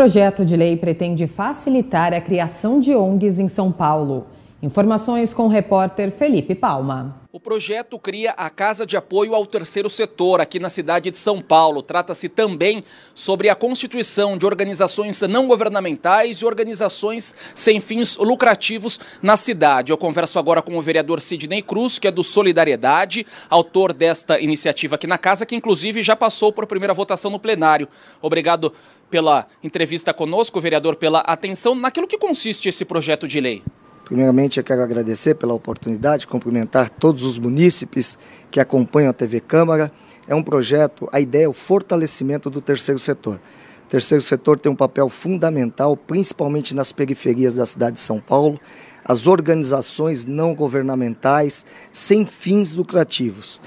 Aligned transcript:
projeto 0.00 0.46
de 0.46 0.56
lei 0.56 0.78
pretende 0.78 1.26
facilitar 1.26 2.14
a 2.14 2.22
criação 2.22 2.80
de 2.80 2.94
ONGs 2.94 3.38
em 3.38 3.48
São 3.48 3.70
Paulo. 3.70 4.24
Informações 4.62 5.32
com 5.32 5.44
o 5.44 5.48
repórter 5.48 6.10
Felipe 6.10 6.54
Palma. 6.54 7.22
O 7.32 7.40
projeto 7.40 7.98
cria 7.98 8.32
a 8.32 8.50
Casa 8.50 8.84
de 8.84 8.94
Apoio 8.94 9.34
ao 9.34 9.46
Terceiro 9.46 9.88
Setor 9.88 10.38
aqui 10.38 10.58
na 10.60 10.68
cidade 10.68 11.10
de 11.10 11.16
São 11.16 11.40
Paulo. 11.40 11.80
Trata-se 11.80 12.28
também 12.28 12.84
sobre 13.14 13.48
a 13.48 13.54
constituição 13.54 14.36
de 14.36 14.44
organizações 14.44 15.22
não 15.22 15.48
governamentais 15.48 16.38
e 16.38 16.44
organizações 16.44 17.34
sem 17.54 17.80
fins 17.80 18.18
lucrativos 18.18 19.00
na 19.22 19.34
cidade. 19.34 19.92
Eu 19.92 19.96
converso 19.96 20.38
agora 20.38 20.60
com 20.60 20.76
o 20.76 20.82
vereador 20.82 21.22
Sidney 21.22 21.62
Cruz, 21.62 21.98
que 21.98 22.08
é 22.08 22.10
do 22.10 22.22
Solidariedade, 22.22 23.26
autor 23.48 23.94
desta 23.94 24.38
iniciativa 24.38 24.96
aqui 24.96 25.06
na 25.06 25.16
casa, 25.16 25.46
que 25.46 25.56
inclusive 25.56 26.02
já 26.02 26.14
passou 26.14 26.52
por 26.52 26.66
primeira 26.66 26.92
votação 26.92 27.30
no 27.30 27.38
plenário. 27.38 27.88
Obrigado 28.20 28.74
pela 29.08 29.46
entrevista 29.64 30.12
conosco, 30.12 30.60
vereador, 30.60 30.96
pela 30.96 31.20
atenção 31.20 31.74
naquilo 31.74 32.06
que 32.06 32.18
consiste 32.18 32.68
esse 32.68 32.84
projeto 32.84 33.26
de 33.26 33.40
lei. 33.40 33.62
Primeiramente, 34.10 34.58
eu 34.58 34.64
quero 34.64 34.82
agradecer 34.82 35.36
pela 35.36 35.54
oportunidade, 35.54 36.26
cumprimentar 36.26 36.90
todos 36.90 37.22
os 37.22 37.38
munícipes 37.38 38.18
que 38.50 38.58
acompanham 38.58 39.08
a 39.08 39.12
TV 39.12 39.38
Câmara. 39.38 39.92
É 40.26 40.34
um 40.34 40.42
projeto, 40.42 41.08
a 41.12 41.20
ideia 41.20 41.44
é 41.44 41.48
o 41.48 41.52
fortalecimento 41.52 42.50
do 42.50 42.60
terceiro 42.60 42.98
setor. 42.98 43.40
O 43.86 43.88
terceiro 43.88 44.20
setor 44.20 44.58
tem 44.58 44.72
um 44.72 44.74
papel 44.74 45.08
fundamental, 45.08 45.96
principalmente 45.96 46.74
nas 46.74 46.90
periferias 46.90 47.54
da 47.54 47.64
cidade 47.64 47.94
de 47.94 48.00
São 48.00 48.18
Paulo, 48.18 48.58
as 49.04 49.28
organizações 49.28 50.26
não 50.26 50.56
governamentais 50.56 51.64
sem 51.92 52.26
fins 52.26 52.74
lucrativos. 52.74 53.60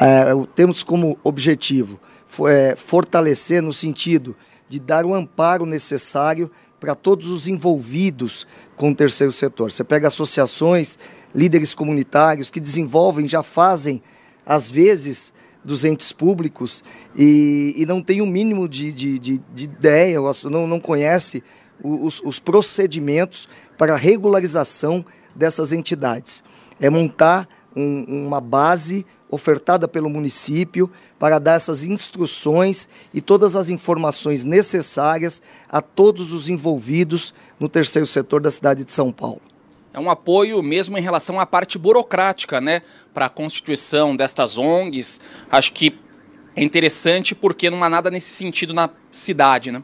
É, 0.00 0.30
temos 0.54 0.82
como 0.82 1.18
objetivo 1.22 2.00
é, 2.48 2.74
fortalecer 2.74 3.60
no 3.60 3.72
sentido 3.74 4.34
de 4.66 4.80
dar 4.80 5.04
o 5.04 5.12
amparo 5.12 5.66
necessário 5.66 6.50
para 6.80 6.94
todos 6.94 7.30
os 7.30 7.46
envolvidos 7.46 8.46
com 8.76 8.90
o 8.90 8.94
terceiro 8.94 9.32
setor. 9.32 9.70
Você 9.70 9.84
pega 9.84 10.08
associações, 10.08 10.98
líderes 11.34 11.74
comunitários 11.74 12.50
que 12.50 12.58
desenvolvem, 12.58 13.28
já 13.28 13.42
fazem, 13.42 14.02
às 14.44 14.70
vezes, 14.70 15.32
dos 15.62 15.84
entes 15.84 16.10
públicos 16.10 16.82
e, 17.14 17.74
e 17.76 17.84
não 17.84 18.02
tem 18.02 18.22
o 18.22 18.24
um 18.24 18.26
mínimo 18.26 18.66
de, 18.66 18.90
de, 18.92 19.18
de, 19.18 19.40
de 19.54 19.64
ideia, 19.64 20.18
não, 20.44 20.66
não 20.66 20.80
conhece 20.80 21.44
os, 21.82 22.20
os 22.24 22.38
procedimentos 22.38 23.46
para 23.76 23.94
regularização 23.94 25.04
dessas 25.34 25.72
entidades. 25.72 26.42
É 26.80 26.88
montar 26.88 27.46
um, 27.74 28.26
uma 28.26 28.40
base 28.40 29.06
ofertada 29.30 29.86
pelo 29.86 30.10
município 30.10 30.90
para 31.18 31.38
dar 31.38 31.54
essas 31.54 31.84
instruções 31.84 32.88
e 33.14 33.20
todas 33.20 33.54
as 33.54 33.70
informações 33.70 34.44
necessárias 34.44 35.40
a 35.68 35.80
todos 35.80 36.32
os 36.32 36.48
envolvidos 36.48 37.32
no 37.58 37.68
terceiro 37.68 38.06
setor 38.06 38.40
da 38.40 38.50
cidade 38.50 38.84
de 38.84 38.92
São 38.92 39.12
Paulo. 39.12 39.40
É 39.92 39.98
um 39.98 40.10
apoio 40.10 40.62
mesmo 40.62 40.96
em 40.96 41.00
relação 41.00 41.40
à 41.40 41.46
parte 41.46 41.76
burocrática, 41.76 42.60
né, 42.60 42.82
para 43.12 43.26
a 43.26 43.28
constituição 43.28 44.14
destas 44.14 44.56
ONGs. 44.56 45.20
Acho 45.50 45.72
que 45.72 45.98
é 46.54 46.62
interessante 46.62 47.34
porque 47.34 47.70
não 47.70 47.82
há 47.82 47.88
nada 47.88 48.10
nesse 48.10 48.30
sentido 48.30 48.72
na 48.72 48.90
cidade, 49.10 49.72
né? 49.72 49.82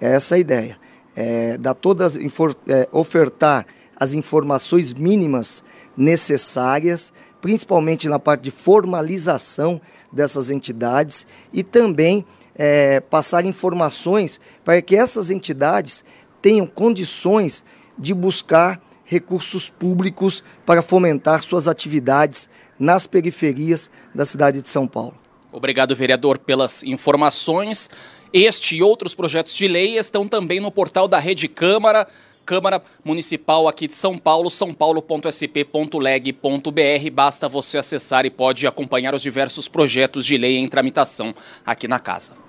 É 0.00 0.14
essa 0.14 0.34
a 0.34 0.38
ideia. 0.38 0.78
É, 1.16 1.56
dar 1.58 1.74
todas, 1.74 2.16
é, 2.16 2.88
ofertar 2.90 3.64
as 3.96 4.12
informações 4.12 4.92
mínimas 4.92 5.62
necessárias 5.96 7.12
principalmente 7.44 8.08
na 8.08 8.18
parte 8.18 8.44
de 8.44 8.50
formalização 8.50 9.78
dessas 10.10 10.48
entidades 10.48 11.26
e 11.52 11.62
também 11.62 12.24
é, 12.56 13.00
passar 13.00 13.44
informações 13.44 14.40
para 14.64 14.80
que 14.80 14.96
essas 14.96 15.28
entidades 15.28 16.02
tenham 16.40 16.66
condições 16.66 17.62
de 17.98 18.14
buscar 18.14 18.80
recursos 19.04 19.68
públicos 19.68 20.42
para 20.64 20.80
fomentar 20.80 21.42
suas 21.42 21.68
atividades 21.68 22.48
nas 22.78 23.06
periferias 23.06 23.90
da 24.14 24.24
cidade 24.24 24.62
de 24.62 24.68
São 24.70 24.86
Paulo. 24.86 25.14
Obrigado, 25.52 25.94
vereador, 25.94 26.38
pelas 26.38 26.82
informações. 26.82 27.90
Este 28.32 28.76
e 28.76 28.82
outros 28.82 29.14
projetos 29.14 29.54
de 29.54 29.68
lei 29.68 29.98
estão 29.98 30.26
também 30.26 30.60
no 30.60 30.72
portal 30.72 31.06
da 31.06 31.18
Rede 31.18 31.46
Câmara. 31.46 32.08
Câmara 32.44 32.82
Municipal 33.04 33.66
aqui 33.66 33.86
de 33.86 33.94
São 33.94 34.18
Paulo, 34.18 34.50
sãopaulo.sp.leg.br. 34.50 37.10
Basta 37.12 37.48
você 37.48 37.78
acessar 37.78 38.26
e 38.26 38.30
pode 38.30 38.66
acompanhar 38.66 39.14
os 39.14 39.22
diversos 39.22 39.68
projetos 39.68 40.26
de 40.26 40.36
lei 40.36 40.56
em 40.56 40.68
tramitação 40.68 41.34
aqui 41.64 41.88
na 41.88 41.98
casa. 41.98 42.44